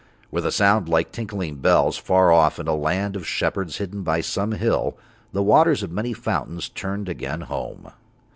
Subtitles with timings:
[0.31, 4.21] With a sound like tinkling bells, far off in a land of shepherds hidden by
[4.21, 4.97] some hill,
[5.31, 7.91] the waters of many fountains turned again home.